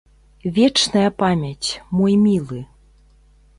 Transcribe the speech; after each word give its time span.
Вечная 0.55 1.09
памяць, 1.19 1.69
мой 2.01 2.13
мілы! 2.25 2.65